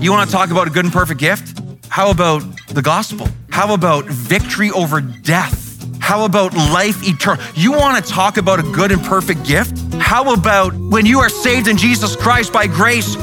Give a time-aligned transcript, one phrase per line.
[0.00, 1.60] You want to talk about a good and perfect gift?
[1.88, 3.28] How about the gospel?
[3.50, 5.62] How about victory over death?
[6.00, 7.42] How about life eternal?
[7.54, 9.78] You want to talk about a good and perfect gift?
[9.94, 13.14] How about when you are saved in Jesus Christ by grace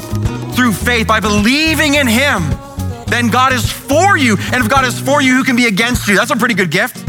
[0.56, 2.50] through faith, by believing in Him,
[3.08, 4.38] then God is for you.
[4.52, 6.16] And if God is for you, who can be against you?
[6.16, 7.06] That's a pretty good gift.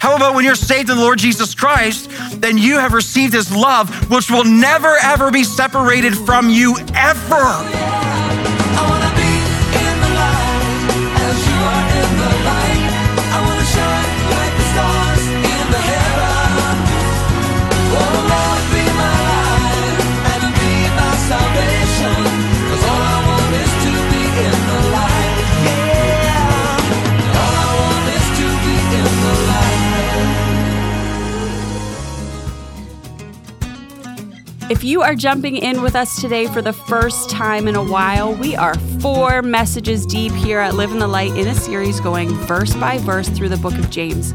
[0.00, 2.10] How about when you're saved in the Lord Jesus Christ,
[2.40, 8.01] then you have received His love, which will never, ever be separated from you ever.
[34.72, 38.34] If you are jumping in with us today for the first time in a while,
[38.34, 42.30] we are four messages deep here at Live in the Light in a series going
[42.46, 44.32] verse by verse through the book of James.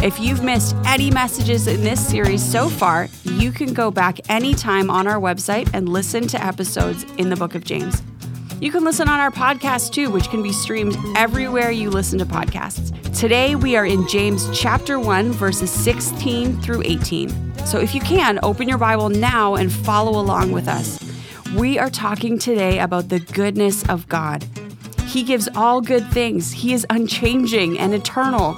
[0.00, 4.90] If you've missed any messages in this series so far, you can go back anytime
[4.90, 8.00] on our website and listen to episodes in the book of James.
[8.60, 12.24] You can listen on our podcast too, which can be streamed everywhere you listen to
[12.24, 12.92] podcasts.
[13.18, 17.43] Today we are in James chapter 1, verses 16 through 18.
[17.64, 20.98] So if you can, open your Bible now and follow along with us.
[21.56, 24.44] We are talking today about the goodness of God.
[25.06, 28.54] He gives all good things, He is unchanging and eternal.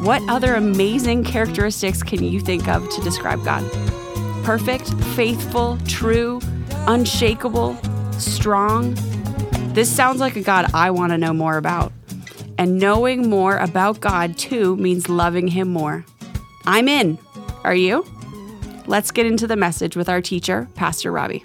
[0.00, 3.64] What other amazing characteristics can you think of to describe God?
[4.44, 6.40] Perfect, faithful, true,
[6.86, 7.76] unshakable,
[8.12, 8.94] strong.
[9.74, 11.92] This sounds like a God I want to know more about.
[12.56, 16.04] And knowing more about God, too, means loving Him more.
[16.64, 17.18] I'm in.
[17.62, 18.04] Are you?
[18.88, 21.44] Let's get into the message with our teacher, Pastor Robbie.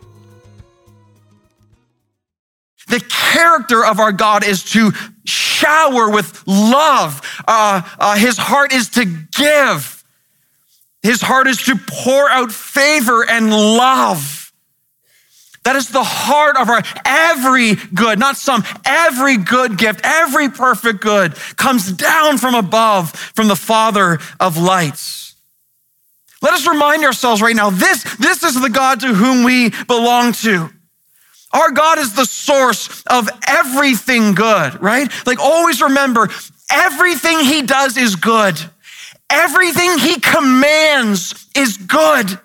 [2.88, 4.92] The character of our God is to
[5.26, 7.22] shower with love.
[7.46, 10.04] Uh, uh, his heart is to give.
[11.02, 14.54] His heart is to pour out favor and love.
[15.64, 21.02] That is the heart of our every good, not some, every good gift, every perfect
[21.02, 25.23] good comes down from above from the Father of lights.
[26.44, 30.34] Let us remind ourselves right now this, this is the God to whom we belong
[30.34, 30.70] to.
[31.54, 35.10] Our God is the source of everything good, right?
[35.26, 36.30] Like always remember,
[36.70, 38.60] everything he does is good.
[39.30, 42.38] Everything he commands is good.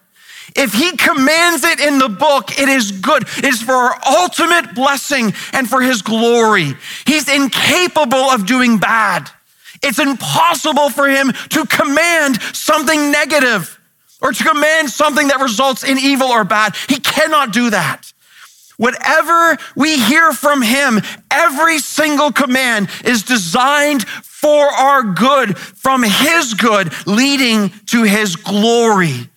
[0.54, 3.24] If he commands it in the book, it is good.
[3.38, 6.74] It is for our ultimate blessing and for his glory.
[7.04, 9.28] He's incapable of doing bad.
[9.82, 13.77] It's impossible for him to command something negative
[14.20, 16.74] or to command something that results in evil or bad.
[16.88, 18.12] He cannot do that.
[18.76, 26.54] Whatever we hear from him, every single command is designed for our good, from his
[26.54, 29.28] good, leading to his glory.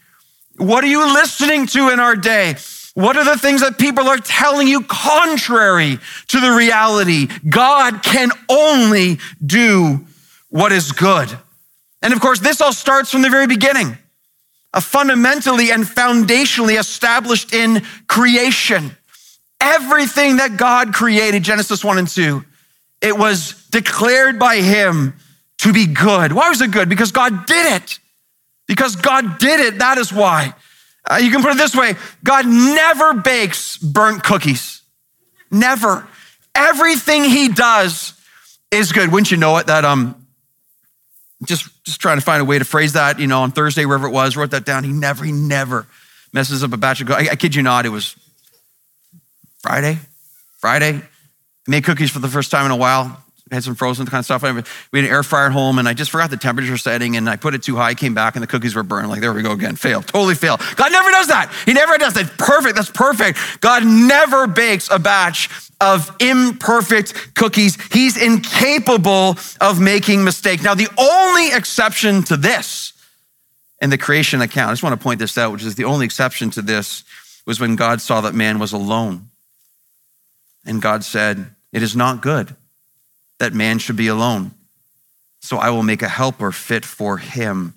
[0.58, 2.56] What are you listening to in our day?
[2.94, 7.28] What are the things that people are telling you contrary to the reality?
[7.50, 10.06] God can only do
[10.50, 11.36] what is good.
[12.04, 13.98] And of course, this all starts from the very beginning
[14.80, 18.96] fundamentally and foundationally established in creation.
[19.60, 22.44] Everything that God created, Genesis 1 and 2,
[23.02, 25.14] it was declared by Him
[25.60, 26.32] to be good.
[26.32, 26.88] Why was it good?
[26.88, 28.00] Because God did it.
[28.68, 30.54] Because God did it, that is why.
[31.10, 34.82] Uh, you can put it this way God never bakes burnt cookies.
[35.50, 36.08] Never.
[36.56, 38.14] Everything He does
[38.72, 39.12] is good.
[39.12, 39.68] Wouldn't you know it?
[39.68, 40.21] That um,
[41.46, 44.08] just, just trying to find a way to phrase that, you know, on Thursday, wherever
[44.08, 44.84] it was, wrote that down.
[44.84, 45.88] He never, he never
[46.34, 48.16] messes up a batch of, I, I kid you not, it was
[49.62, 50.00] Friday,
[50.60, 50.96] Friday.
[50.98, 51.04] I
[51.68, 53.24] made cookies for the first time in a while.
[53.52, 54.44] Had some frozen kind of stuff.
[54.44, 57.30] We had an air fryer at home, and I just forgot the temperature setting, and
[57.30, 57.94] I put it too high.
[57.94, 59.10] Came back, and the cookies were burned.
[59.10, 59.76] Like there we go again.
[59.76, 60.02] Fail.
[60.02, 60.58] Totally fail.
[60.76, 61.54] God never does that.
[61.66, 62.38] He never does that.
[62.38, 62.76] Perfect.
[62.76, 63.40] That's perfect.
[63.60, 65.50] God never bakes a batch
[65.82, 67.78] of imperfect cookies.
[67.92, 70.64] He's incapable of making mistakes.
[70.64, 72.94] Now, the only exception to this
[73.82, 76.06] in the creation account, I just want to point this out, which is the only
[76.06, 77.04] exception to this
[77.46, 79.30] was when God saw that man was alone.
[80.66, 82.56] And God said, It is not good
[83.42, 84.52] that man should be alone.
[85.40, 87.74] So I will make a helper fit for him.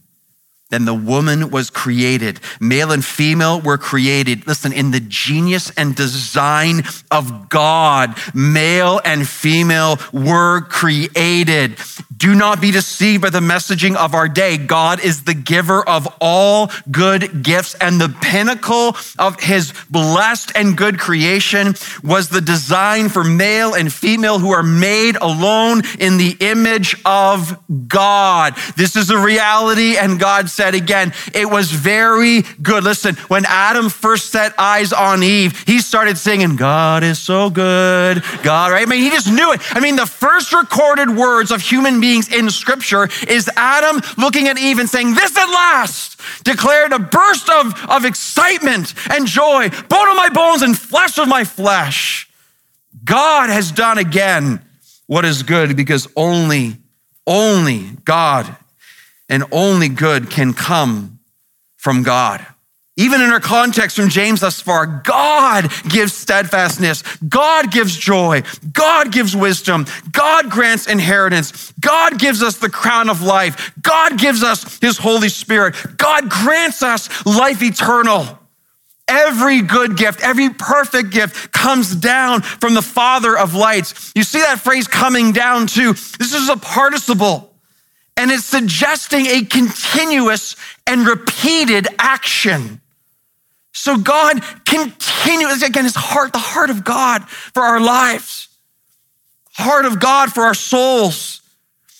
[0.74, 2.40] Then the woman was created.
[2.58, 4.44] Male and female were created.
[4.44, 6.82] Listen, in the genius and design
[7.12, 11.78] of God, male and female were created.
[12.16, 14.56] Do not be deceived by the messaging of our day.
[14.56, 20.76] God is the giver of all good gifts, and the pinnacle of his blessed and
[20.76, 26.36] good creation was the design for male and female who are made alone in the
[26.40, 27.56] image of
[27.86, 28.56] God.
[28.76, 32.84] This is a reality, and God said again, it was very good.
[32.84, 38.24] Listen, when Adam first set eyes on Eve, he started singing, God is so good.
[38.42, 38.86] God, right?
[38.86, 39.60] I mean, he just knew it.
[39.76, 44.58] I mean, the first recorded words of human beings in scripture is Adam looking at
[44.58, 50.08] Eve and saying, This at last declared a burst of, of excitement and joy, bone
[50.08, 52.26] of my bones and flesh of my flesh.
[53.04, 54.62] God has done again
[55.06, 56.78] what is good because only,
[57.26, 58.56] only God
[59.28, 61.20] and only good can come
[61.76, 62.44] from God.
[62.96, 67.02] Even in our context from James thus far, God gives steadfastness.
[67.28, 68.42] God gives joy.
[68.72, 69.86] God gives wisdom.
[70.12, 71.72] God grants inheritance.
[71.80, 73.72] God gives us the crown of life.
[73.82, 75.74] God gives us his Holy Spirit.
[75.96, 78.38] God grants us life eternal.
[79.08, 84.12] Every good gift, every perfect gift comes down from the Father of lights.
[84.14, 85.94] You see that phrase coming down too.
[85.94, 87.53] This is a participle
[88.16, 90.56] and it's suggesting a continuous
[90.86, 92.80] and repeated action.
[93.72, 98.48] So God continues, again, his heart, the heart of God for our lives,
[99.52, 101.42] heart of God for our souls.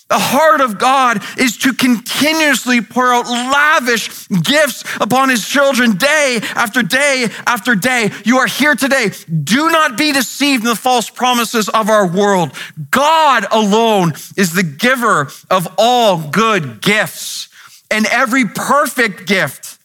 [0.09, 6.41] The heart of God is to continuously pour out lavish gifts upon his children day
[6.55, 8.11] after day after day.
[8.25, 9.11] You are here today.
[9.43, 12.53] Do not be deceived in the false promises of our world.
[12.91, 17.49] God alone is the giver of all good gifts
[17.91, 19.79] and every perfect gift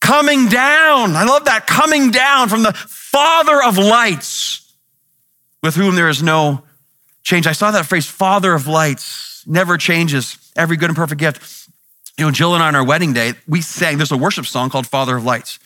[0.00, 1.16] coming down.
[1.16, 4.72] I love that coming down from the Father of lights
[5.62, 6.62] with whom there is no
[7.24, 7.46] change.
[7.48, 11.68] I saw that phrase, Father of lights, never changes, every good and perfect gift.
[12.18, 14.70] You know, Jill and I on our wedding day, we sang, there's a worship song
[14.70, 15.58] called Father of Lights.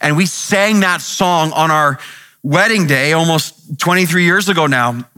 [0.00, 1.98] And we sang that song on our
[2.42, 5.08] wedding day almost 23 years ago now.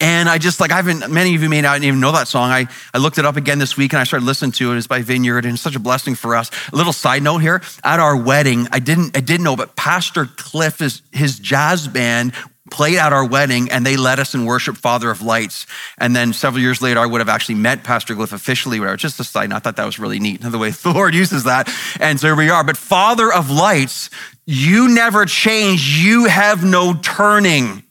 [0.00, 2.50] And I just like, I haven't, many of you may not even know that song.
[2.50, 4.76] I, I looked it up again this week and I started listening to it.
[4.76, 6.50] It's by Vineyard and it's such a blessing for us.
[6.72, 10.26] A little side note here at our wedding, I didn't, I didn't know, but Pastor
[10.26, 12.32] Cliff, is, his jazz band
[12.70, 15.66] played at our wedding and they led us in worship Father of Lights.
[15.98, 19.20] And then several years later, I would have actually met Pastor Cliff officially, where just
[19.20, 21.68] a side, I thought that was really neat, the way the Lord uses that.
[22.00, 22.64] And so here we are.
[22.64, 24.10] But Father of Lights,
[24.46, 25.98] you never change.
[25.98, 27.82] You have no turning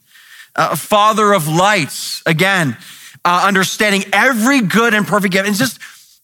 [0.56, 2.76] uh, Father of lights, again,
[3.24, 5.48] uh, understanding every good and perfect gift.
[5.48, 5.78] And just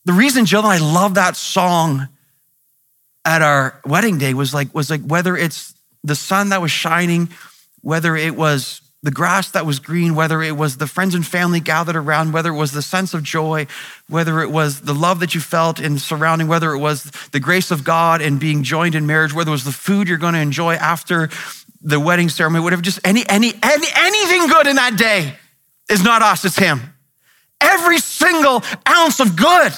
[0.05, 2.09] the reason Jill and I love that song
[3.25, 5.75] at our wedding day was like, was like whether it's
[6.05, 7.29] the sun that was shining,
[7.83, 11.61] whether it was the grass that was green, whether it was the friends and family
[11.61, 13.67] gathered around, whether it was the sense of joy,
[14.09, 17.71] whether it was the love that you felt in surrounding, whether it was the grace
[17.71, 20.41] of God and being joined in marriage, whether it was the food you're going to
[20.41, 21.31] enjoy after
[21.81, 25.35] the wedding ceremony, whatever, just any, any, any, anything good in that day
[25.89, 26.81] is not us, it's him.
[27.59, 29.73] Every single ounce of good,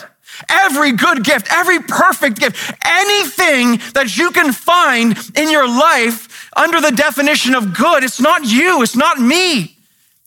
[0.49, 6.81] every good gift, every perfect gift, anything that you can find in your life under
[6.81, 9.77] the definition of good, it's not you, it's not me,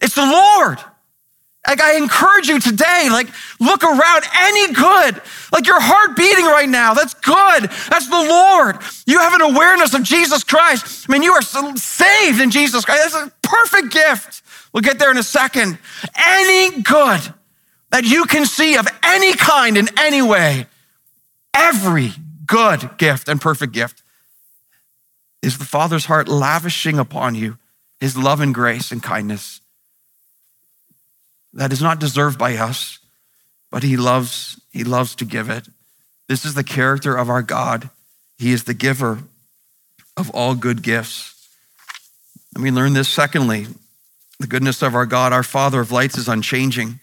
[0.02, 0.80] it's the Lord.
[1.68, 3.28] Like I encourage you today, like
[3.60, 6.94] look around any good, like your heart beating right now.
[6.94, 7.64] That's good.
[7.90, 8.78] That's the Lord.
[9.08, 11.08] You have an awareness of Jesus Christ.
[11.10, 13.14] I mean, you are saved in Jesus Christ.
[13.14, 14.44] That's a perfect gift.
[14.74, 15.80] We'll get there in a second.
[16.16, 17.22] Any good
[17.90, 20.68] that you can see of any kind in any way,
[21.54, 22.12] every
[22.46, 24.04] good gift and perfect gift
[25.46, 27.58] is the Father's heart lavishing upon you
[28.00, 29.62] his love and grace and kindness
[31.54, 33.00] that is not deserved by us,
[33.72, 35.68] but he loves, he loves to give it.
[36.28, 37.90] This is the character of our God.
[38.38, 39.20] He is the giver
[40.18, 41.48] of all good gifts.
[42.54, 43.68] And we learn this secondly,
[44.40, 47.00] the goodness of our God, our Father of lights is unchanging.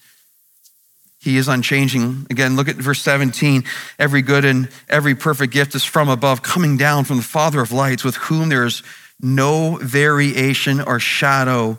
[1.22, 2.26] He is unchanging.
[2.30, 3.62] Again, look at verse 17.
[3.96, 7.70] Every good and every perfect gift is from above, coming down from the Father of
[7.70, 8.82] lights, with whom there is
[9.20, 11.78] no variation or shadow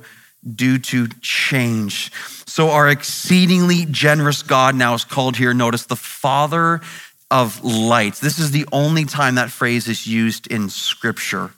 [0.55, 2.09] due to change.
[2.47, 6.79] So, our exceedingly generous God now is called here, notice, the Father
[7.29, 8.19] of lights.
[8.19, 11.51] This is the only time that phrase is used in Scripture.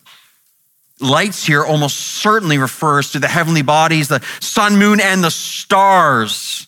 [1.00, 6.66] Lights here almost certainly refers to the heavenly bodies, the sun, moon, and the stars.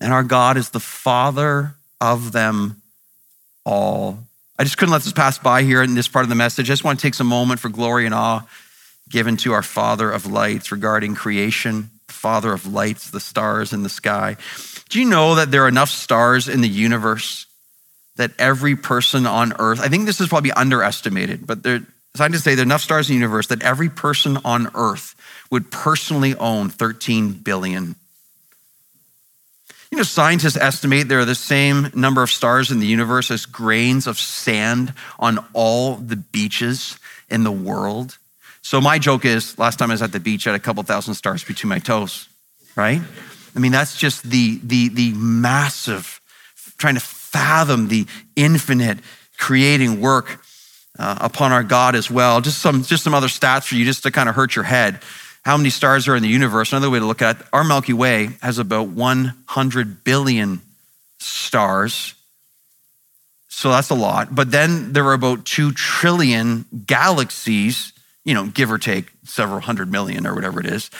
[0.00, 2.82] And our God is the Father of them
[3.64, 4.18] all.
[4.58, 6.68] I just couldn't let this pass by here in this part of the message.
[6.68, 8.46] I just want to take some moment for glory and awe
[9.08, 11.90] given to our Father of lights regarding creation
[12.20, 14.36] father of lights, the stars in the sky.
[14.90, 17.46] Do you know that there are enough stars in the universe
[18.16, 21.80] that every person on earth, I think this is probably underestimated, but there,
[22.14, 25.14] scientists say there are enough stars in the universe that every person on earth
[25.50, 27.96] would personally own 13 billion.
[29.90, 33.44] You know, scientists estimate there are the same number of stars in the universe as
[33.44, 36.96] grains of sand on all the beaches
[37.28, 38.16] in the world.
[38.62, 40.82] So my joke is last time I was at the beach, I had a couple
[40.84, 42.28] thousand stars between my toes,
[42.76, 43.00] right?
[43.56, 46.20] I mean, that's just the, the, the massive,
[46.76, 48.06] trying to fathom the
[48.36, 49.00] infinite
[49.38, 50.40] creating work
[51.00, 52.40] uh, upon our God as well.
[52.40, 55.00] Just some, just some other stats for you, just to kind of hurt your head.
[55.42, 56.72] How many stars are in the universe?
[56.72, 60.60] Another way to look at it, our Milky Way has about 100 billion
[61.18, 62.14] stars.
[63.48, 64.34] So that's a lot.
[64.34, 67.92] But then there are about 2 trillion galaxies,
[68.24, 70.90] you know, give or take several hundred million or whatever it is,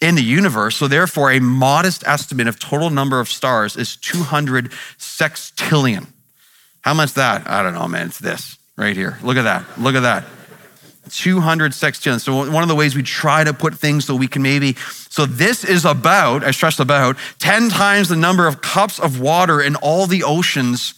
[0.00, 0.76] in the universe.
[0.76, 6.06] So therefore, a modest estimate of total number of stars is 200 sextillion.
[6.82, 7.48] How much that?
[7.48, 8.08] I don't know, man.
[8.08, 9.18] It's this right here.
[9.22, 9.64] Look at that.
[9.78, 10.24] Look at that.
[11.10, 12.20] 200 sextillion.
[12.20, 14.74] So one of the ways we try to put things so we can maybe,
[15.08, 19.60] so this is about, I stress about, 10 times the number of cups of water
[19.60, 20.94] in all the oceans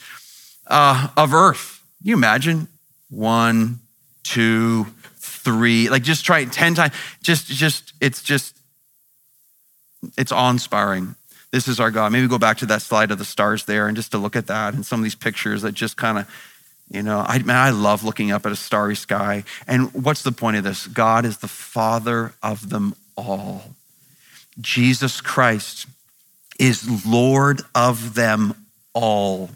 [0.67, 1.83] uh, of Earth.
[1.99, 2.69] Can you imagine?
[3.09, 3.81] One,
[4.23, 4.87] two,
[5.17, 6.95] three, like just try it 10 times.
[7.23, 8.57] Just, just, it's just,
[10.17, 11.14] it's awe-inspiring.
[11.50, 12.12] This is our God.
[12.12, 14.47] Maybe go back to that slide of the stars there and just to look at
[14.47, 16.29] that and some of these pictures that just kind of,
[16.90, 19.44] you know, I, man, I love looking up at a starry sky.
[19.66, 20.87] And what's the point of this?
[20.87, 23.76] God is the Father of them all.
[24.61, 25.87] Jesus Christ
[26.59, 28.54] is Lord of them
[28.92, 29.50] all.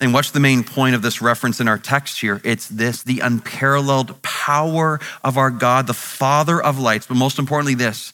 [0.00, 2.40] And what's the main point of this reference in our text here?
[2.44, 7.74] It's this the unparalleled power of our God, the Father of lights, but most importantly,
[7.74, 8.12] this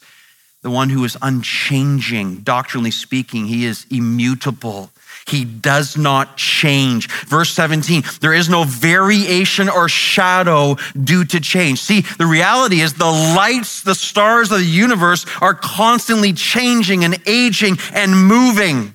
[0.62, 3.46] the one who is unchanging, doctrinally speaking.
[3.46, 4.90] He is immutable.
[5.26, 7.08] He does not change.
[7.26, 11.80] Verse 17, there is no variation or shadow due to change.
[11.80, 17.16] See, the reality is the lights, the stars of the universe are constantly changing and
[17.26, 18.94] aging and moving.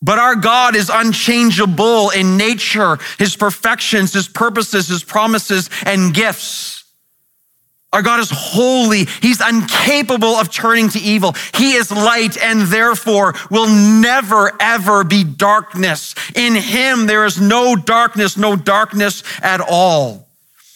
[0.00, 6.77] But our God is unchangeable in nature, his perfections, his purposes, his promises, and gifts.
[7.92, 9.06] Our God is holy.
[9.22, 11.34] He's incapable of turning to evil.
[11.54, 16.14] He is light and therefore will never, ever be darkness.
[16.34, 20.28] In him, there is no darkness, no darkness at all.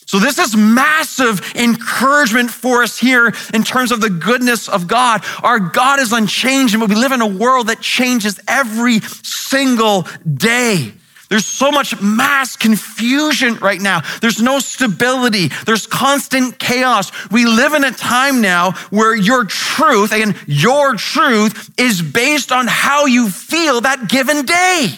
[0.07, 5.23] So this is massive encouragement for us here in terms of the goodness of God.
[5.43, 10.93] Our God is unchanging, but we live in a world that changes every single day.
[11.33, 14.03] There's so much mass confusion right now.
[14.21, 15.49] There's no stability.
[15.65, 17.11] There's constant chaos.
[17.31, 22.67] We live in a time now where your truth, again, your truth is based on
[22.67, 24.89] how you feel that given day.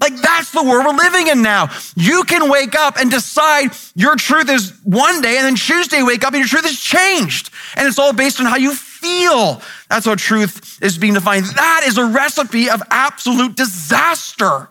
[0.00, 1.68] Like that's the world we're living in now.
[1.96, 6.24] You can wake up and decide your truth is one day, and then Tuesday wake
[6.24, 7.50] up and your truth is changed.
[7.76, 9.60] And it's all based on how you feel.
[9.90, 11.44] That's how truth is being defined.
[11.44, 14.70] That is a recipe of absolute disaster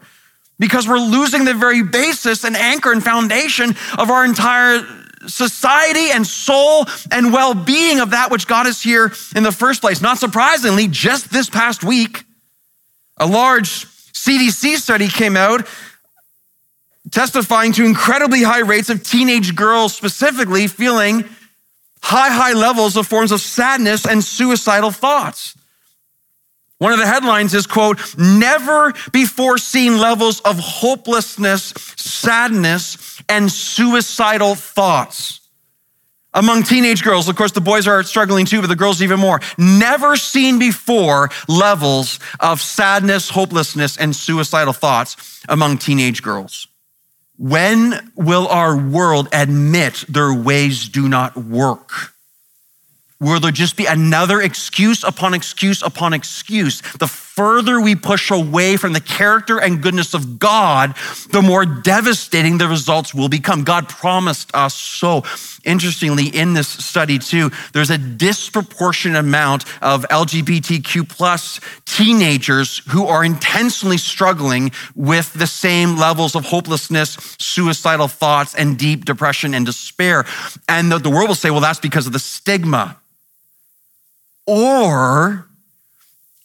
[0.59, 4.85] because we're losing the very basis and anchor and foundation of our entire
[5.27, 9.81] society and soul and well being of that which got us here in the first
[9.81, 10.01] place.
[10.01, 12.23] Not surprisingly, just this past week,
[13.17, 15.67] a large CDC study came out
[17.11, 21.23] testifying to incredibly high rates of teenage girls specifically feeling
[22.01, 25.55] high, high levels of forms of sadness and suicidal thoughts.
[26.77, 34.55] One of the headlines is quote, never before seen levels of hopelessness, sadness, and suicidal
[34.55, 35.39] thoughts.
[36.33, 39.39] Among teenage girls, of course, the boys are struggling too, but the girls even more.
[39.57, 46.67] Never seen before levels of sadness, hopelessness, and suicidal thoughts among teenage girls.
[47.37, 52.14] When will our world admit their ways do not work?
[53.19, 56.81] Will there just be another excuse upon excuse upon excuse?
[56.99, 60.95] The further we push away from the character and goodness of God,
[61.31, 63.63] the more devastating the results will become.
[63.63, 65.23] God promised us so.
[65.65, 73.25] Interestingly, in this study too, there's a disproportionate amount of LGBTQ plus teenagers who are
[73.25, 80.25] intentionally struggling with the same levels of hopelessness, suicidal thoughts, and deep depression and despair.
[80.69, 82.97] And the, the world will say, well, that's because of the stigma
[84.45, 85.47] or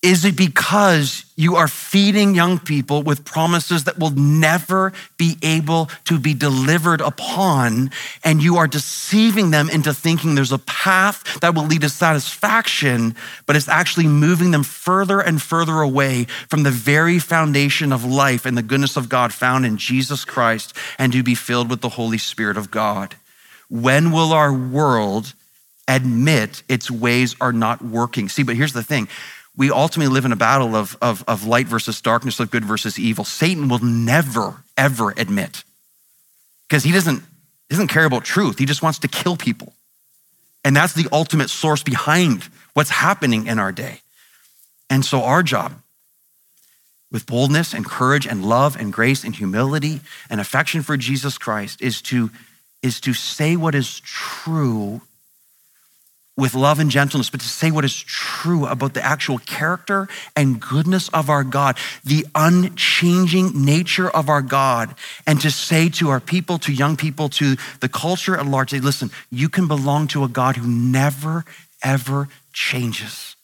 [0.02, 5.90] Is it because you are feeding young people with promises that will never be able
[6.06, 7.90] to be delivered upon,
[8.24, 13.14] and you are deceiving them into thinking there's a path that will lead to satisfaction,
[13.44, 18.46] but it's actually moving them further and further away from the very foundation of life
[18.46, 21.90] and the goodness of God found in Jesus Christ and to be filled with the
[21.90, 23.16] Holy Spirit of God?
[23.68, 25.34] When will our world
[25.86, 28.30] admit its ways are not working?
[28.30, 29.06] See, but here's the thing
[29.56, 32.98] we ultimately live in a battle of, of, of light versus darkness, of good versus
[32.98, 33.24] evil.
[33.24, 35.64] Satan will never, ever admit
[36.68, 37.22] because he doesn't,
[37.68, 38.58] doesn't care about truth.
[38.58, 39.72] He just wants to kill people.
[40.64, 44.00] And that's the ultimate source behind what's happening in our day.
[44.88, 45.72] And so, our job
[47.10, 51.80] with boldness and courage and love and grace and humility and affection for Jesus Christ
[51.80, 52.30] is to,
[52.82, 55.00] is to say what is true
[56.40, 60.60] with love and gentleness, but to say what is true about the actual character and
[60.60, 64.94] goodness of our God, the unchanging nature of our God,
[65.26, 68.80] and to say to our people, to young people, to the culture at large, say,
[68.80, 71.44] listen, you can belong to a God who never,
[71.82, 73.36] ever changes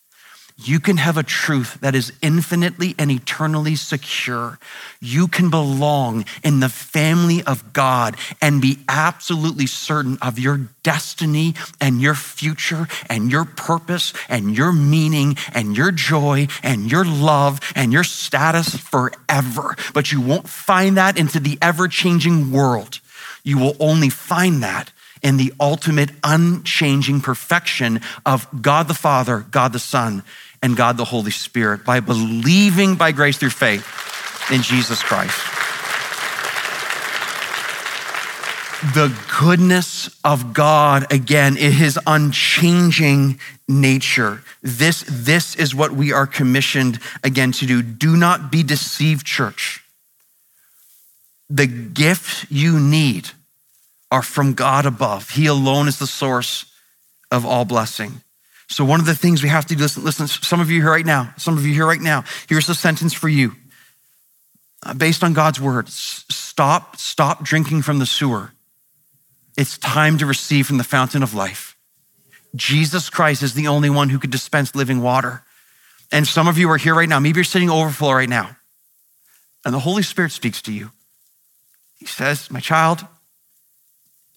[0.58, 4.58] you can have a truth that is infinitely and eternally secure.
[5.00, 11.54] You can belong in the family of God and be absolutely certain of your destiny
[11.78, 17.60] and your future and your purpose and your meaning and your joy and your love
[17.74, 19.76] and your status forever.
[19.92, 23.00] But you won't find that into the ever changing world.
[23.44, 24.90] You will only find that
[25.22, 30.22] in the ultimate unchanging perfection of God the Father, God the Son,
[30.62, 33.86] and God the Holy Spirit by believing by grace through faith
[34.50, 35.36] in Jesus Christ.
[38.94, 44.42] The goodness of God, again, his unchanging nature.
[44.62, 47.82] This, this is what we are commissioned again to do.
[47.82, 49.82] Do not be deceived, church.
[51.48, 53.30] The gifts you need
[54.10, 55.30] are from God above.
[55.30, 56.66] He alone is the source
[57.30, 58.20] of all blessing.
[58.68, 60.90] So, one of the things we have to do, listen, listen, some of you here
[60.90, 63.52] right now, some of you here right now, here's a sentence for you.
[64.82, 68.52] Uh, based on God's word, stop, stop drinking from the sewer.
[69.56, 71.76] It's time to receive from the fountain of life.
[72.54, 75.42] Jesus Christ is the only one who could dispense living water.
[76.12, 77.18] And some of you are here right now.
[77.18, 78.56] Maybe you're sitting overflow right now.
[79.64, 80.90] And the Holy Spirit speaks to you.
[81.98, 83.04] He says, My child,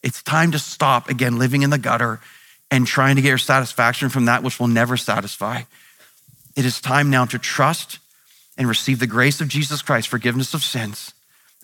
[0.02, 2.20] it's time to stop again living in the gutter
[2.71, 5.63] and trying to get your satisfaction from that which will never satisfy.
[6.55, 7.99] It is time now to trust
[8.58, 11.13] and receive the grace of Jesus Christ, forgiveness of sins,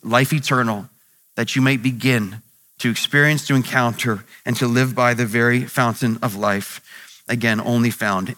[0.04, 0.90] life eternal,
[1.36, 2.42] that you may begin
[2.80, 6.82] to experience, to encounter, and to live by the very fountain of life,
[7.28, 8.36] again, only found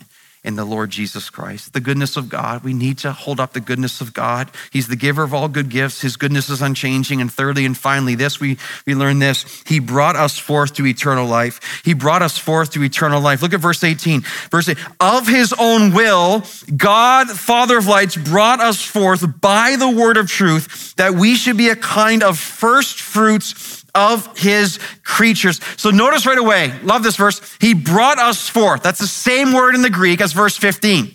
[0.47, 1.73] in the Lord Jesus Christ.
[1.73, 4.49] The goodness of God, we need to hold up the goodness of God.
[4.71, 5.99] He's the giver of all good gifts.
[5.99, 7.19] His goodness is unchanging.
[7.19, 9.61] And thirdly and finally, this, we, we learn this.
[9.67, 11.81] He brought us forth to eternal life.
[11.83, 13.41] He brought us forth to eternal life.
[13.41, 14.21] Look at verse 18.
[14.49, 16.43] Verse 8, of his own will,
[16.77, 21.57] God, Father of lights, brought us forth by the word of truth that we should
[21.57, 25.59] be a kind of first fruits of his creatures.
[25.75, 27.41] So notice right away, love this verse.
[27.59, 28.83] He brought us forth.
[28.83, 31.13] That's the same word in the Greek as verse 15.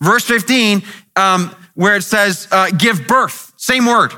[0.00, 0.82] Verse 15,
[1.16, 4.12] um, where it says, uh, give birth, same word.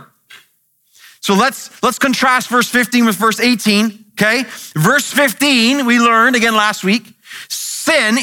[1.20, 4.44] So let's, let's contrast verse 15 with verse 18, okay?
[4.74, 7.12] Verse 15, we learned again last week,
[7.48, 8.16] sin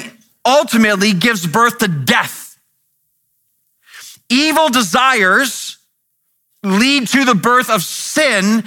[0.45, 2.57] ultimately gives birth to death.
[4.29, 5.77] Evil desires
[6.63, 8.63] lead to the birth of sin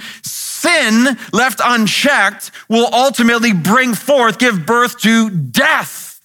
[0.57, 6.21] sin left unchecked will ultimately bring forth, give birth to death,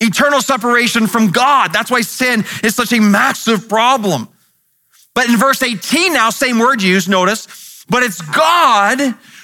[0.00, 1.72] eternal separation from God.
[1.72, 4.28] That's why sin is such a massive problem.
[5.14, 9.00] But in verse 18 now, same word used, notice, but it's God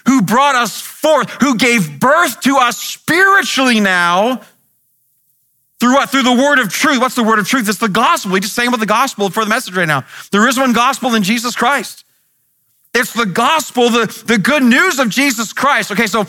[0.06, 4.40] who brought us forth, who gave birth to us spiritually now
[5.80, 6.10] through what?
[6.10, 7.00] Through the word of truth.
[7.00, 7.68] What's the word of truth?
[7.68, 8.32] It's the gospel.
[8.32, 10.04] We just saying about the gospel for the message right now.
[10.30, 12.04] There is one gospel in Jesus Christ.
[12.92, 15.92] It's the gospel, the, the good news of Jesus Christ.
[15.92, 16.26] Okay, so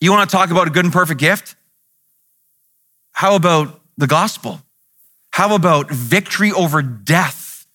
[0.00, 1.56] you want to talk about a good and perfect gift?
[3.12, 4.60] How about the gospel?
[5.30, 7.66] How about victory over death?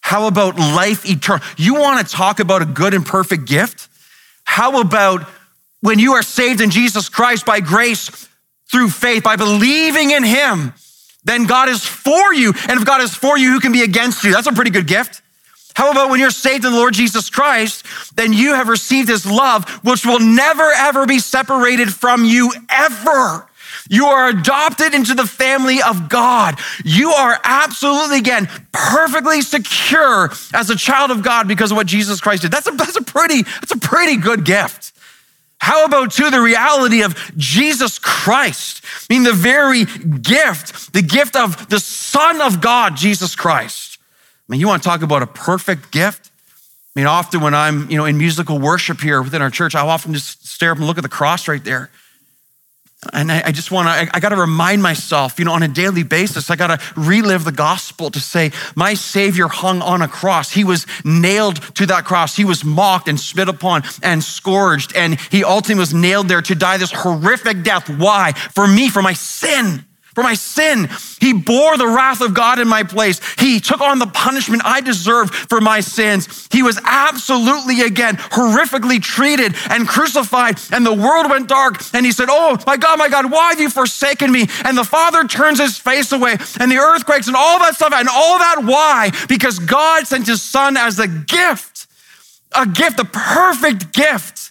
[0.00, 1.44] How about life eternal?
[1.56, 3.88] You want to talk about a good and perfect gift?
[4.44, 5.28] How about
[5.80, 8.28] when you are saved in Jesus Christ by grace
[8.70, 10.72] through faith, by believing in Him,
[11.24, 12.52] then God is for you.
[12.68, 14.32] And if God is for you, who can be against you?
[14.32, 15.22] That's a pretty good gift.
[15.78, 17.86] How about when you're saved in the Lord Jesus Christ,
[18.16, 23.48] then you have received his love, which will never, ever be separated from you ever.
[23.88, 26.58] You are adopted into the family of God.
[26.84, 32.20] You are absolutely, again, perfectly secure as a child of God because of what Jesus
[32.20, 32.50] Christ did.
[32.50, 34.92] That's a, that's a pretty, that's a pretty good gift.
[35.60, 38.84] How about, too, the reality of Jesus Christ?
[39.08, 43.87] I mean, the very gift, the gift of the Son of God, Jesus Christ.
[44.48, 46.30] I mean, you want to talk about a perfect gift?
[46.96, 49.90] I mean, often when I'm, you know, in musical worship here within our church, I'll
[49.90, 51.90] often just stare up and look at the cross right there.
[53.12, 55.62] And I, I just want to, I, I got to remind myself, you know, on
[55.62, 60.02] a daily basis, I got to relive the gospel to say, my Savior hung on
[60.02, 60.50] a cross.
[60.50, 62.34] He was nailed to that cross.
[62.34, 64.96] He was mocked and spit upon and scourged.
[64.96, 67.88] And he ultimately was nailed there to die this horrific death.
[67.88, 68.32] Why?
[68.32, 69.84] For me, for my sin
[70.18, 70.88] for my sin.
[71.20, 73.20] He bore the wrath of God in my place.
[73.38, 76.48] He took on the punishment I deserved for my sins.
[76.50, 81.76] He was absolutely, again, horrifically treated and crucified, and the world went dark.
[81.94, 84.48] And he said, Oh, my God, my God, why have you forsaken me?
[84.64, 88.08] And the Father turns his face away, and the earthquakes and all that stuff, and
[88.08, 89.12] all that, why?
[89.28, 91.86] Because God sent his Son as a gift,
[92.50, 94.50] a gift, a perfect gift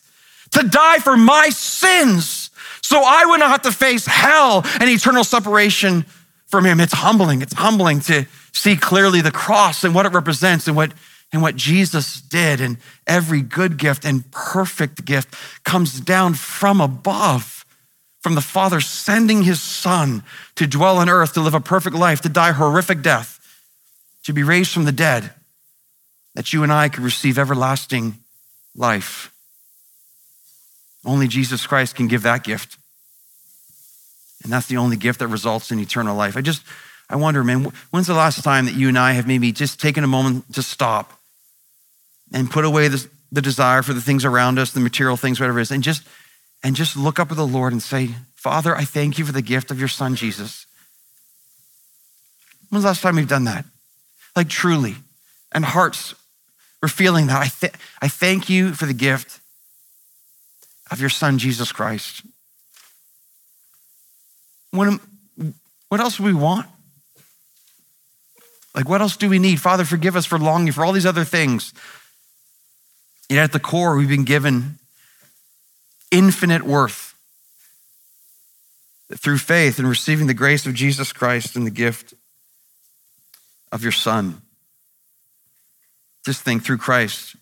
[0.52, 2.47] to die for my sins
[2.88, 6.06] so I would not have to face hell and eternal separation
[6.46, 6.80] from him.
[6.80, 7.42] It's humbling.
[7.42, 10.94] It's humbling to see clearly the cross and what it represents and what,
[11.34, 12.62] and what Jesus did.
[12.62, 17.66] And every good gift and perfect gift comes down from above,
[18.22, 20.24] from the Father sending his Son
[20.56, 23.38] to dwell on earth, to live a perfect life, to die horrific death,
[24.24, 25.32] to be raised from the dead,
[26.36, 28.16] that you and I could receive everlasting
[28.74, 29.34] life.
[31.08, 32.78] Only Jesus Christ can give that gift.
[34.44, 36.36] And that's the only gift that results in eternal life.
[36.36, 36.64] I just,
[37.10, 40.04] I wonder, man, when's the last time that you and I have maybe just taken
[40.04, 41.18] a moment to stop
[42.34, 45.60] and put away the, the desire for the things around us, the material things, whatever
[45.60, 46.06] it is, and just,
[46.62, 49.42] and just look up at the Lord and say, Father, I thank you for the
[49.42, 50.68] gift of your son, Jesus.
[52.70, 53.64] When's the last time we've done that?
[54.36, 54.96] Like truly.
[55.54, 56.16] And hearts
[56.82, 57.42] were feeling that.
[57.42, 59.40] I, th- I thank you for the gift
[60.92, 62.24] of your son, Jesus Christ.
[64.72, 65.00] What,
[65.90, 66.68] what else do we want?
[68.76, 69.60] Like, what else do we need?
[69.60, 71.74] Father, forgive us for longing for all these other things.
[73.30, 74.78] Yet at the core, we've been given
[76.12, 77.16] infinite worth
[79.16, 82.14] through faith and receiving the grace of Jesus Christ and the gift
[83.72, 84.42] of your Son.
[86.26, 87.36] This thing through Christ,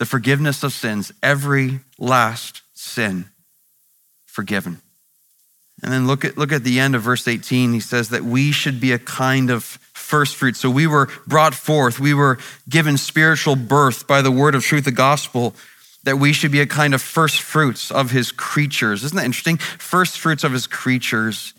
[0.00, 3.26] the forgiveness of sins, every last sin
[4.24, 4.80] forgiven.
[5.82, 7.74] And then look at, look at the end of verse 18.
[7.74, 10.56] He says that we should be a kind of first fruit.
[10.56, 14.86] So we were brought forth, we were given spiritual birth by the word of truth,
[14.86, 15.54] the gospel,
[16.04, 19.04] that we should be a kind of first fruits of his creatures.
[19.04, 19.58] Isn't that interesting?
[19.58, 21.52] First fruits of his creatures.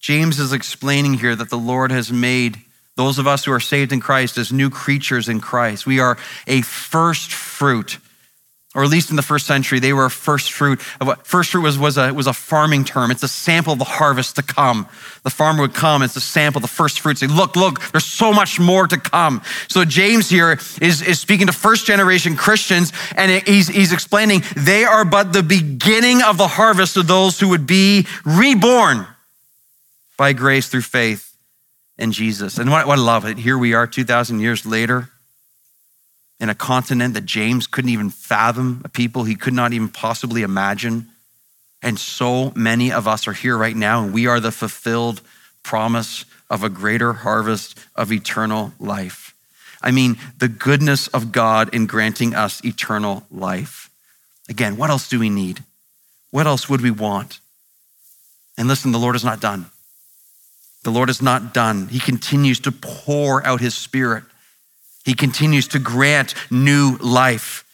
[0.00, 2.62] James is explaining here that the Lord has made
[2.96, 5.86] those of us who are saved in Christ as new creatures in Christ.
[5.86, 7.98] We are a first fruit,
[8.74, 10.80] or at least in the first century, they were a first fruit.
[10.98, 13.10] Of what first fruit was, was, a, was a farming term.
[13.10, 14.88] It's a sample of the harvest to come.
[15.24, 17.18] The farmer would come, it's a sample, the first fruit.
[17.18, 19.42] Say, look, look, there's so much more to come.
[19.68, 24.84] So James here is, is speaking to first generation Christians, and he's, he's explaining they
[24.84, 29.06] are but the beginning of the harvest of those who would be reborn
[30.16, 31.35] by grace through faith
[31.98, 32.58] in Jesus.
[32.58, 35.10] And what, what I love it, here we are 2,000 years later
[36.38, 40.42] in a continent that James couldn't even fathom, a people he could not even possibly
[40.42, 41.08] imagine.
[41.82, 45.22] And so many of us are here right now, and we are the fulfilled
[45.62, 49.34] promise of a greater harvest of eternal life.
[49.82, 53.90] I mean, the goodness of God in granting us eternal life.
[54.48, 55.64] Again, what else do we need?
[56.30, 57.40] What else would we want?
[58.58, 59.66] And listen, the Lord is not done.
[60.86, 61.88] The Lord is not done.
[61.88, 64.22] He continues to pour out his spirit.
[65.04, 67.64] He continues to grant new life.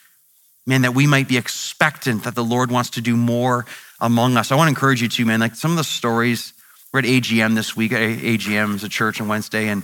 [0.67, 3.67] Man, that we might be expectant that the Lord wants to do more
[4.01, 4.51] among us.
[4.51, 6.55] I want to encourage you to, man, like some of the stories.
[6.91, 7.93] We're at AGM this week.
[7.93, 9.83] AGM is a church on Wednesday, and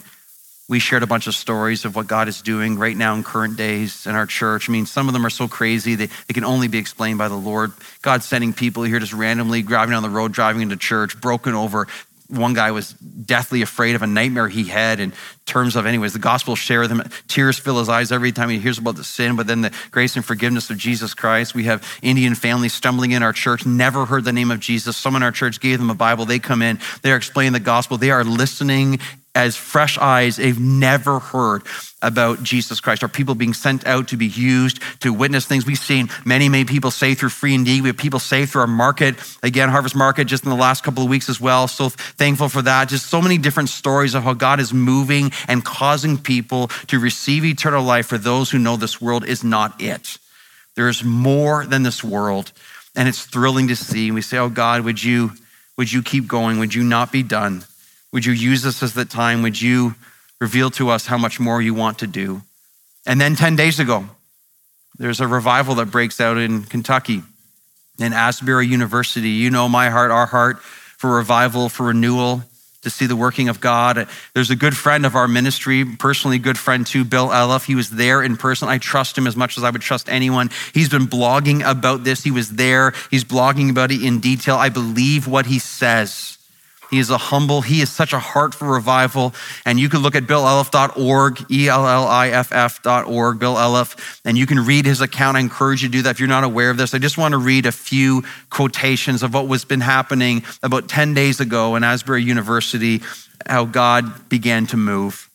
[0.71, 3.57] we shared a bunch of stories of what God is doing right now in current
[3.57, 4.69] days in our church.
[4.69, 7.29] I mean, some of them are so crazy they, they can only be explained by
[7.29, 7.73] the Lord.
[8.01, 11.89] God sending people here just randomly driving down the road, driving into church, broken over,
[12.29, 15.15] one guy was deathly afraid of a nightmare he had in
[15.47, 18.59] terms of anyways the gospel share with him tears fill his eyes every time he
[18.59, 21.55] hears about the sin but then the grace and forgiveness of jesus christ.
[21.55, 24.97] We have indian families stumbling in our church never heard the name of jesus.
[24.97, 26.27] Someone in our church gave them a bible.
[26.27, 27.97] They come in they're explaining the gospel.
[27.97, 29.01] They are listening
[29.35, 31.63] as fresh eyes they've never heard
[32.03, 33.03] about Jesus Christ.
[33.03, 35.67] Are people being sent out to be used to witness things?
[35.67, 37.83] We've seen many, many people saved through free indeed.
[37.83, 39.17] We have people saved through our market.
[39.43, 41.69] Again, Harvest Market just in the last couple of weeks as well.
[41.69, 42.89] So thankful for that.
[42.89, 47.45] Just so many different stories of how God is moving and causing people to receive
[47.45, 50.19] eternal life for those who know this world is not it.
[50.75, 52.53] There is more than this world.
[52.97, 54.11] And it's thrilling to see.
[54.11, 55.33] We say, Oh God, would you,
[55.77, 56.59] would you keep going?
[56.59, 57.65] Would you not be done?
[58.19, 59.43] Would you use this as the time?
[59.43, 59.95] Would you
[60.41, 62.43] reveal to us how much more you want to do?
[63.07, 64.07] And then 10 days ago,
[64.99, 67.23] there's a revival that breaks out in Kentucky,
[67.97, 69.29] in Asbury University.
[69.29, 72.43] You know my heart, our heart for revival, for renewal,
[72.83, 74.09] to see the working of God.
[74.35, 77.67] There's a good friend of our ministry, personally good friend too, Bill Elliff.
[77.67, 78.69] He was there in person.
[78.69, 80.51] I trust him as much as I would trust anyone.
[80.75, 82.25] He's been blogging about this.
[82.25, 82.95] He was there.
[83.13, 84.57] He's blogging about it in detail.
[84.57, 86.38] I believe what he says.
[86.91, 89.35] He is a humble, he is such a heart for revival.
[89.65, 94.39] And you can look at billelliff.org, E L L I F F.org, Bill Elliff, and
[94.39, 95.37] you can read his account.
[95.37, 96.95] I encourage you to do that if you're not aware of this.
[96.95, 101.15] I just want to read a few quotations of what was been happening about 10
[101.15, 103.03] days ago in Asbury University,
[103.47, 105.29] how God began to move.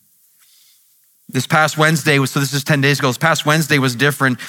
[1.30, 4.40] This past Wednesday was, so this is 10 days ago, this past Wednesday was different.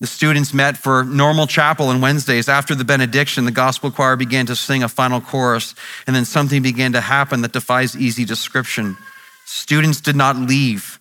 [0.00, 2.50] The students met for normal chapel on Wednesdays.
[2.50, 5.74] After the benediction, the gospel choir began to sing a final chorus,
[6.06, 8.96] and then something began to happen that defies easy description.
[9.46, 11.00] Students did not leave.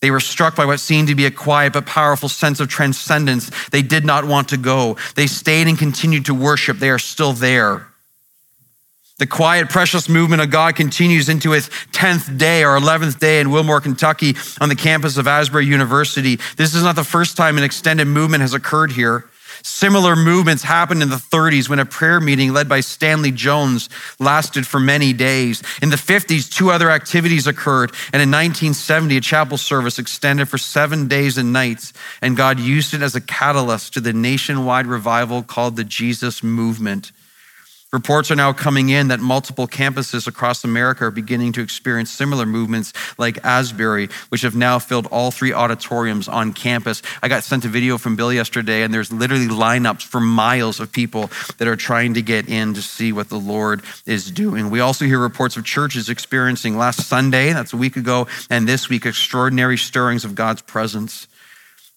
[0.00, 3.50] They were struck by what seemed to be a quiet but powerful sense of transcendence.
[3.70, 4.96] They did not want to go.
[5.16, 6.78] They stayed and continued to worship.
[6.78, 7.88] They are still there.
[9.18, 13.50] The quiet, precious movement of God continues into its 10th day or 11th day in
[13.50, 16.38] Wilmore, Kentucky, on the campus of Asbury University.
[16.56, 19.24] This is not the first time an extended movement has occurred here.
[19.64, 23.88] Similar movements happened in the 30s when a prayer meeting led by Stanley Jones
[24.20, 25.64] lasted for many days.
[25.82, 27.90] In the 50s, two other activities occurred.
[28.12, 31.92] And in 1970, a chapel service extended for seven days and nights.
[32.22, 37.10] And God used it as a catalyst to the nationwide revival called the Jesus Movement.
[37.90, 42.44] Reports are now coming in that multiple campuses across America are beginning to experience similar
[42.44, 47.00] movements like Asbury, which have now filled all three auditoriums on campus.
[47.22, 50.92] I got sent a video from Bill yesterday, and there's literally lineups for miles of
[50.92, 54.68] people that are trying to get in to see what the Lord is doing.
[54.68, 58.90] We also hear reports of churches experiencing last Sunday, that's a week ago, and this
[58.90, 61.26] week, extraordinary stirrings of God's presence.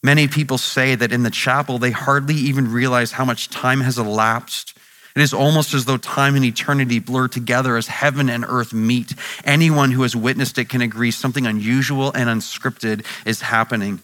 [0.02, 3.98] Many people say that in the chapel, they hardly even realize how much time has
[3.98, 4.78] elapsed
[5.16, 9.14] it is almost as though time and eternity blur together as heaven and earth meet.
[9.44, 14.02] Anyone who has witnessed it can agree something unusual and unscripted is happening.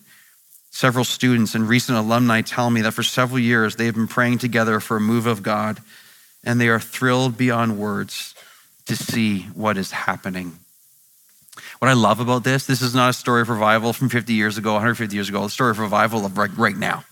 [0.72, 4.38] Several students and recent alumni tell me that for several years they have been praying
[4.40, 5.80] together for a move of God,
[6.44, 8.36] and they are thrilled beyond words
[8.86, 10.60] to see what is happening.
[11.80, 14.58] What I love about this, this is not a story of revival from 50 years
[14.58, 17.04] ago, 150 years ago, a story of revival of right, right now.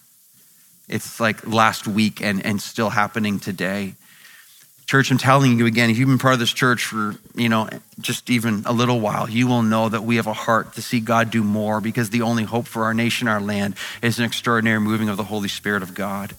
[0.88, 3.96] It's like last week and, and still happening today.
[4.86, 7.68] Church, I'm telling you again, if you've been part of this church for, you know,
[8.00, 11.00] just even a little while, you will know that we have a heart to see
[11.00, 14.80] God do more because the only hope for our nation, our land, is an extraordinary
[14.80, 16.36] moving of the Holy Spirit of God.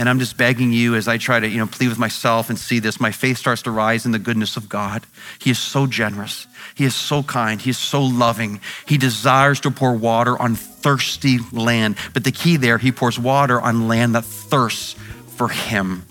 [0.00, 2.58] And I'm just begging you as I try to, you know, plead with myself and
[2.58, 5.06] see this, my faith starts to rise in the goodness of God.
[5.38, 6.46] He is so generous.
[6.74, 7.60] He is so kind.
[7.60, 8.62] He is so loving.
[8.86, 11.96] He desires to pour water on thirsty land.
[12.14, 14.94] But the key there, he pours water on land that thirsts
[15.36, 16.06] for him.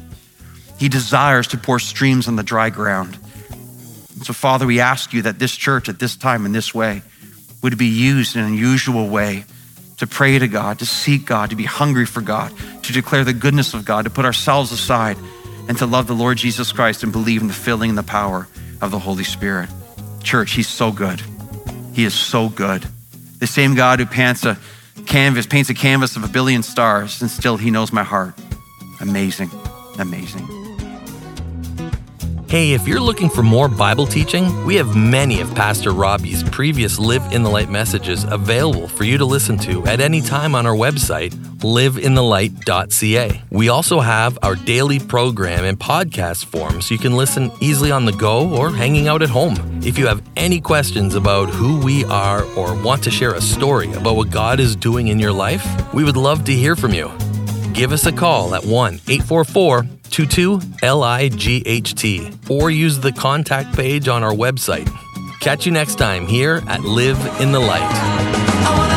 [0.78, 3.18] He desires to pour streams on the dry ground.
[3.50, 7.02] And so, Father, we ask you that this church at this time in this way
[7.64, 9.46] would be used in an unusual way
[10.00, 13.34] to pray to God, to seek God, to be hungry for God, to declare the
[13.34, 15.18] goodness of God, to put ourselves aside,
[15.68, 18.48] and to love the Lord Jesus Christ and believe in the filling and the power
[18.82, 19.70] of the Holy Spirit.
[20.24, 21.22] Church, He's so good.
[21.94, 22.86] He is so good.
[23.40, 24.58] The same God who paints a
[25.06, 28.34] canvas, paints a canvas of a billion stars, and still He knows my heart.
[29.02, 29.52] Amazing,
[29.98, 30.59] amazing.
[32.50, 36.98] Hey, if you're looking for more Bible teaching, we have many of Pastor Robbie's previous
[36.98, 40.66] Live in the Light messages available for you to listen to at any time on
[40.66, 43.42] our website, liveinthelight.ca.
[43.52, 48.06] We also have our daily program in podcast form so you can listen easily on
[48.06, 49.56] the go or hanging out at home.
[49.84, 53.94] If you have any questions about who we are or want to share a story
[53.94, 57.12] about what God is doing in your life, we would love to hear from you.
[57.80, 64.22] Give us a call at 1 844 22 LIGHT or use the contact page on
[64.22, 64.92] our website.
[65.40, 68.89] Catch you next time here at Live in the Light.